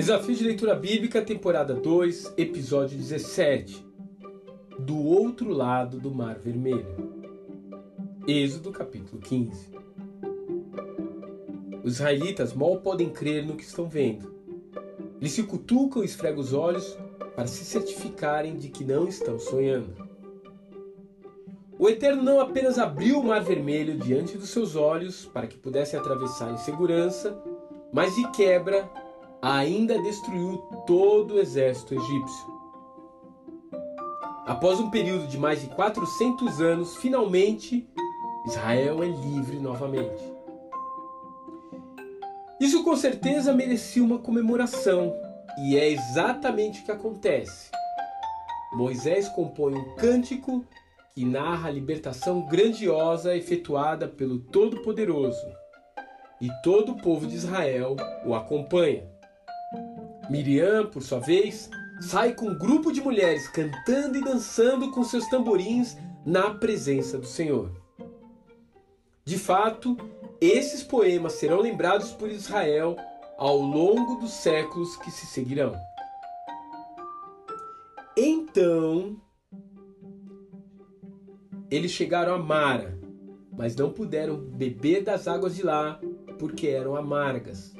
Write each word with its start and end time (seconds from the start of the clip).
Desafio 0.00 0.34
de 0.34 0.44
Leitura 0.44 0.74
Bíblica, 0.74 1.20
temporada 1.20 1.74
2, 1.74 2.32
episódio 2.38 2.96
17. 2.96 3.84
Do 4.78 4.96
outro 4.96 5.52
lado 5.52 6.00
do 6.00 6.10
Mar 6.10 6.38
Vermelho. 6.38 7.12
Êxodo, 8.26 8.72
capítulo 8.72 9.20
15. 9.20 9.68
Os 11.84 11.96
israelitas 11.96 12.54
mal 12.54 12.78
podem 12.78 13.10
crer 13.10 13.44
no 13.44 13.56
que 13.56 13.62
estão 13.62 13.90
vendo. 13.90 14.34
Eles 15.20 15.32
se 15.32 15.42
cutucam 15.42 16.02
e 16.02 16.06
esfregam 16.06 16.40
os 16.40 16.54
olhos 16.54 16.96
para 17.36 17.46
se 17.46 17.62
certificarem 17.62 18.56
de 18.56 18.70
que 18.70 18.82
não 18.82 19.06
estão 19.06 19.38
sonhando. 19.38 20.08
O 21.78 21.90
Eterno 21.90 22.22
não 22.22 22.40
apenas 22.40 22.78
abriu 22.78 23.20
o 23.20 23.24
Mar 23.24 23.44
Vermelho 23.44 23.98
diante 23.98 24.38
dos 24.38 24.48
seus 24.48 24.76
olhos 24.76 25.26
para 25.26 25.46
que 25.46 25.58
pudessem 25.58 26.00
atravessar 26.00 26.50
em 26.54 26.56
segurança, 26.56 27.38
mas 27.92 28.14
de 28.14 28.30
quebra 28.30 28.88
ainda 29.42 30.00
destruiu 30.02 30.58
todo 30.86 31.34
o 31.34 31.40
exército 31.40 31.94
egípcio. 31.94 32.60
Após 34.46 34.80
um 34.80 34.90
período 34.90 35.26
de 35.26 35.38
mais 35.38 35.60
de 35.60 35.68
400 35.68 36.60
anos, 36.60 36.96
finalmente 36.96 37.88
Israel 38.46 39.02
é 39.02 39.06
livre 39.06 39.58
novamente. 39.58 40.22
Isso 42.60 42.84
com 42.84 42.94
certeza 42.96 43.54
merecia 43.54 44.02
uma 44.02 44.18
comemoração, 44.18 45.14
e 45.58 45.78
é 45.78 45.88
exatamente 45.88 46.82
o 46.82 46.84
que 46.84 46.92
acontece. 46.92 47.70
Moisés 48.72 49.28
compõe 49.28 49.74
um 49.74 49.94
cântico 49.94 50.64
que 51.14 51.24
narra 51.24 51.68
a 51.68 51.72
libertação 51.72 52.46
grandiosa 52.46 53.34
efetuada 53.34 54.06
pelo 54.06 54.38
Todo-Poderoso, 54.38 55.46
e 56.40 56.48
todo 56.62 56.92
o 56.92 56.96
povo 57.00 57.26
de 57.26 57.34
Israel 57.34 57.96
o 58.24 58.34
acompanha. 58.34 59.19
Miriam, 60.30 60.86
por 60.86 61.02
sua 61.02 61.18
vez, 61.18 61.68
sai 62.00 62.34
com 62.34 62.46
um 62.46 62.58
grupo 62.58 62.92
de 62.92 63.00
mulheres 63.00 63.48
cantando 63.48 64.16
e 64.16 64.24
dançando 64.24 64.90
com 64.92 65.02
seus 65.02 65.26
tamborins 65.28 65.96
na 66.24 66.54
presença 66.54 67.18
do 67.18 67.26
Senhor. 67.26 67.70
De 69.24 69.36
fato, 69.36 69.96
esses 70.40 70.84
poemas 70.84 71.32
serão 71.32 71.60
lembrados 71.60 72.12
por 72.12 72.30
Israel 72.30 72.96
ao 73.36 73.58
longo 73.58 74.20
dos 74.20 74.30
séculos 74.30 74.96
que 74.96 75.10
se 75.10 75.26
seguirão. 75.26 75.74
Então, 78.16 79.20
eles 81.70 81.90
chegaram 81.90 82.34
a 82.34 82.38
Mara, 82.38 82.98
mas 83.56 83.74
não 83.74 83.90
puderam 83.90 84.36
beber 84.36 85.02
das 85.02 85.26
águas 85.26 85.56
de 85.56 85.62
lá 85.62 86.00
porque 86.38 86.68
eram 86.68 86.96
amargas. 86.96 87.74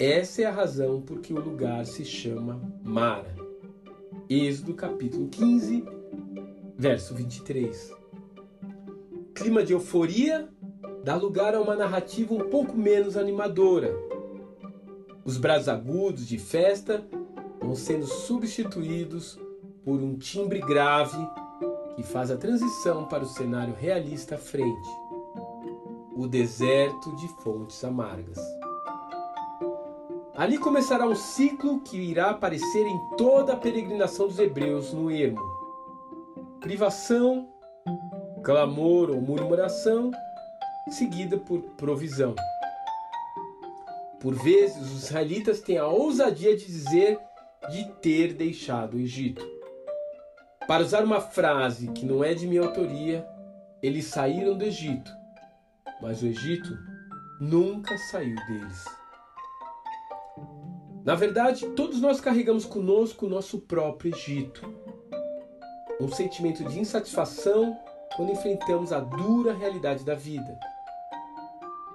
Essa 0.00 0.40
é 0.40 0.44
a 0.46 0.50
razão 0.50 1.02
por 1.02 1.20
que 1.20 1.30
o 1.30 1.38
lugar 1.38 1.84
se 1.84 2.06
chama 2.06 2.58
Mara. 2.82 3.36
Êxodo 4.30 4.72
capítulo 4.72 5.28
15, 5.28 5.84
verso 6.74 7.14
23. 7.14 7.92
clima 9.34 9.62
de 9.62 9.74
euforia 9.74 10.48
dá 11.04 11.14
lugar 11.16 11.54
a 11.54 11.60
uma 11.60 11.76
narrativa 11.76 12.32
um 12.32 12.48
pouco 12.48 12.74
menos 12.78 13.14
animadora. 13.14 13.94
Os 15.22 15.36
braços 15.36 15.68
agudos 15.68 16.26
de 16.26 16.38
festa 16.38 17.06
vão 17.60 17.74
sendo 17.74 18.06
substituídos 18.06 19.38
por 19.84 20.00
um 20.00 20.16
timbre 20.16 20.60
grave 20.60 21.18
que 21.94 22.02
faz 22.02 22.30
a 22.30 22.38
transição 22.38 23.04
para 23.04 23.22
o 23.22 23.28
cenário 23.28 23.74
realista 23.74 24.36
à 24.36 24.38
frente 24.38 24.88
o 26.16 26.26
deserto 26.26 27.14
de 27.16 27.28
fontes 27.42 27.84
amargas. 27.84 28.38
Ali 30.40 30.56
começará 30.56 31.06
um 31.06 31.14
ciclo 31.14 31.82
que 31.82 31.98
irá 31.98 32.30
aparecer 32.30 32.86
em 32.86 32.98
toda 33.18 33.52
a 33.52 33.56
peregrinação 33.56 34.26
dos 34.26 34.38
hebreus 34.38 34.90
no 34.90 35.10
ermo. 35.10 35.38
Privação, 36.60 37.46
clamor 38.42 39.10
ou 39.10 39.20
murmuração, 39.20 40.10
seguida 40.88 41.36
por 41.36 41.60
provisão. 41.76 42.34
Por 44.18 44.34
vezes, 44.34 44.80
os 44.80 45.04
israelitas 45.04 45.60
têm 45.60 45.76
a 45.76 45.86
ousadia 45.86 46.56
de 46.56 46.64
dizer 46.64 47.20
de 47.70 47.84
ter 48.00 48.32
deixado 48.32 48.94
o 48.96 49.00
Egito. 49.00 49.46
Para 50.66 50.82
usar 50.82 51.04
uma 51.04 51.20
frase 51.20 51.88
que 51.88 52.06
não 52.06 52.24
é 52.24 52.32
de 52.32 52.46
minha 52.46 52.62
autoria, 52.62 53.28
eles 53.82 54.06
saíram 54.06 54.56
do 54.56 54.64
Egito, 54.64 55.12
mas 56.00 56.22
o 56.22 56.26
Egito 56.26 56.78
nunca 57.38 57.98
saiu 57.98 58.36
deles. 58.46 58.99
Na 61.10 61.16
verdade, 61.16 61.66
todos 61.70 62.00
nós 62.00 62.20
carregamos 62.20 62.64
conosco 62.64 63.26
o 63.26 63.28
nosso 63.28 63.58
próprio 63.58 64.14
Egito. 64.14 64.72
Um 66.00 66.08
sentimento 66.08 66.62
de 66.62 66.78
insatisfação 66.78 67.76
quando 68.14 68.30
enfrentamos 68.30 68.92
a 68.92 69.00
dura 69.00 69.52
realidade 69.52 70.04
da 70.04 70.14
vida. 70.14 70.56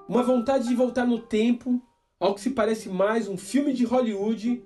Uma 0.05 0.21
vontade 0.21 0.67
de 0.67 0.75
voltar 0.75 1.07
no 1.07 1.17
tempo 1.17 1.81
ao 2.19 2.35
que 2.35 2.41
se 2.41 2.49
parece 2.49 2.89
mais 2.89 3.29
um 3.29 3.37
filme 3.37 3.71
de 3.71 3.85
Hollywood 3.85 4.61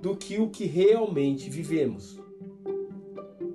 do 0.00 0.16
que 0.16 0.40
o 0.40 0.48
que 0.48 0.64
realmente 0.64 1.50
vivemos. 1.50 2.18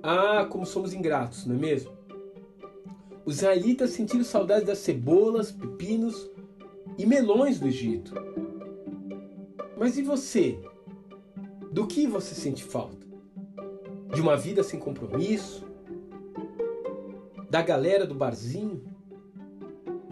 Ah, 0.00 0.46
como 0.48 0.64
somos 0.64 0.94
ingratos, 0.94 1.44
não 1.44 1.56
é 1.56 1.58
mesmo? 1.58 1.90
Os 3.26 3.38
israelitas 3.38 3.90
sentiram 3.90 4.22
saudade 4.22 4.64
das 4.64 4.78
cebolas, 4.78 5.50
pepinos 5.50 6.30
e 6.96 7.04
melões 7.04 7.58
do 7.58 7.66
Egito. 7.66 8.14
Mas 9.80 9.96
e 9.96 10.02
você? 10.02 10.60
Do 11.72 11.86
que 11.86 12.06
você 12.06 12.34
sente 12.34 12.62
falta? 12.62 13.06
De 14.14 14.20
uma 14.20 14.36
vida 14.36 14.62
sem 14.62 14.78
compromisso? 14.78 15.66
Da 17.48 17.62
galera 17.62 18.06
do 18.06 18.14
barzinho? 18.14 18.84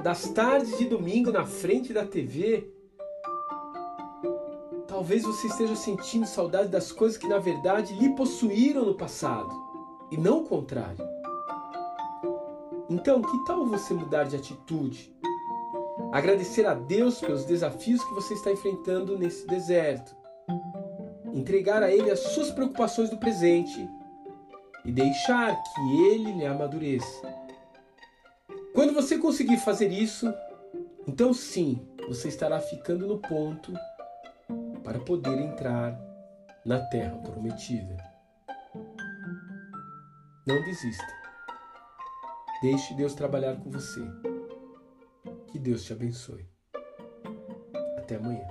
Das 0.03 0.31
tardes 0.31 0.79
de 0.79 0.87
domingo 0.87 1.31
na 1.31 1.45
frente 1.45 1.93
da 1.93 2.07
TV? 2.07 2.73
Talvez 4.87 5.25
você 5.25 5.49
esteja 5.49 5.77
sentindo 5.77 6.25
saudade 6.25 6.71
das 6.71 6.91
coisas 6.91 7.19
que 7.19 7.29
na 7.29 7.39
verdade 7.39 7.93
lhe 7.93 8.17
possuíram 8.17 8.87
no 8.87 8.95
passado, 8.95 9.55
e 10.11 10.17
não 10.17 10.39
o 10.39 10.45
contrário. 10.45 11.07
Então, 12.89 13.21
que 13.21 13.45
tal 13.45 13.67
você 13.67 13.93
mudar 13.93 14.25
de 14.25 14.35
atitude? 14.35 15.15
Agradecer 16.13 16.67
a 16.67 16.75
Deus 16.75 17.21
pelos 17.21 17.45
desafios 17.45 18.03
que 18.03 18.15
você 18.15 18.35
está 18.35 18.51
enfrentando 18.51 19.19
nesse 19.19 19.47
deserto. 19.47 20.17
Entregar 21.35 21.83
a 21.83 21.91
Ele 21.91 22.11
as 22.11 22.21
suas 22.21 22.51
preocupações 22.51 23.11
do 23.11 23.19
presente 23.19 23.89
e 24.85 24.91
deixar 24.91 25.55
que 25.55 26.03
Ele 26.07 26.33
lhe 26.33 26.47
amadureça. 26.47 27.27
Quando 28.75 28.95
você 28.95 29.19
conseguir 29.19 29.59
fazer 29.59 29.93
isso, 29.93 30.33
então 31.07 31.35
sim, 31.35 31.87
você 32.09 32.29
estará 32.29 32.59
ficando 32.59 33.07
no 33.07 33.19
ponto 33.19 33.73
para 34.83 34.99
poder 35.01 35.39
entrar 35.39 35.99
na 36.65 36.81
terra 36.81 37.19
prometida. 37.19 37.97
Não 40.47 40.63
desista. 40.65 41.19
Deixe 42.63 42.95
Deus 42.95 43.15
trabalhar 43.15 43.57
com 43.57 43.71
você. 43.71 44.01
Que 45.51 45.59
Deus 45.59 45.85
te 45.85 45.93
abençoe. 45.93 46.47
Até 47.97 48.17
amanhã. 48.17 48.47